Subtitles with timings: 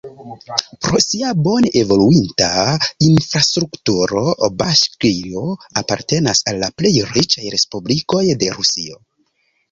[0.85, 2.47] Pro sia bone evoluinta
[3.07, 4.23] infrastrukturo
[4.61, 5.43] Baŝkirio
[5.83, 8.99] apartenas al la plej riĉaj respublikoj de Rusio.